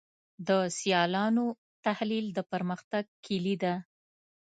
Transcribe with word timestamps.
د 0.47 0.49
سیالانو 0.79 1.45
تحلیل 1.85 2.25
د 2.33 2.39
پرمختګ 2.51 3.03
کلي 3.25 3.55
ده. 3.63 3.73